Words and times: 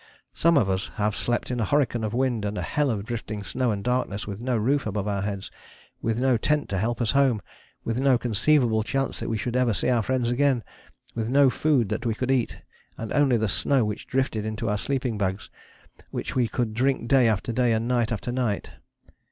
Some 0.33 0.57
of 0.57 0.67
us 0.67 0.89
have 0.95 1.15
slept 1.15 1.51
in 1.51 1.59
a 1.59 1.65
hurricane 1.65 2.03
of 2.03 2.11
wind 2.11 2.43
and 2.43 2.57
a 2.57 2.63
hell 2.63 2.89
of 2.89 3.05
drifting 3.05 3.43
snow 3.43 3.69
and 3.69 3.83
darkness, 3.83 4.25
with 4.25 4.41
no 4.41 4.57
roof 4.57 4.87
above 4.87 5.07
our 5.07 5.21
heads, 5.21 5.51
with 6.01 6.19
no 6.19 6.37
tent 6.37 6.69
to 6.69 6.79
help 6.79 7.01
us 7.01 7.11
home, 7.11 7.39
with 7.83 7.99
no 7.99 8.17
conceivable 8.17 8.81
chance 8.81 9.19
that 9.19 9.29
we 9.29 9.37
should 9.37 9.55
ever 9.55 9.75
see 9.75 9.89
our 9.89 10.01
friends 10.01 10.27
again, 10.29 10.63
with 11.13 11.29
no 11.29 11.51
food 11.51 11.89
that 11.89 12.03
we 12.03 12.15
could 12.15 12.31
eat, 12.31 12.61
and 12.97 13.13
only 13.13 13.37
the 13.37 13.47
snow 13.47 13.85
which 13.85 14.07
drifted 14.07 14.43
into 14.43 14.67
our 14.67 14.77
sleeping 14.79 15.19
bags 15.19 15.51
which 16.09 16.35
we 16.35 16.47
could 16.47 16.73
drink 16.73 17.07
day 17.07 17.27
after 17.27 17.51
day 17.53 17.71
and 17.71 17.87
night 17.87 18.11
after 18.11 18.31
night. 18.31 18.71